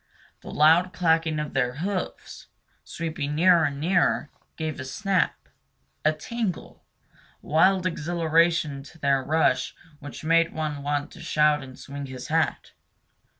The 0.41 0.49
loud 0.49 0.93
clacking 0.93 1.39
of 1.39 1.53
their 1.53 1.75
hoofs, 1.75 2.47
sweeping 2.83 3.35
nearer 3.35 3.65
and 3.65 3.79
nearer, 3.79 4.31
gave 4.57 4.79
a 4.79 4.83
snap, 4.83 5.47
a 6.03 6.11
tingle, 6.11 6.83
a 7.43 7.45
wild 7.45 7.85
exhilaration 7.85 8.81
to 8.81 8.97
their 8.97 9.23
rush 9.23 9.75
which 9.99 10.23
made 10.23 10.53
one 10.53 10.81
want 10.81 11.11
to 11.11 11.21
shout 11.21 11.61
and 11.61 11.77
swing 11.77 12.07
his 12.07 12.29
hat. 12.29 12.71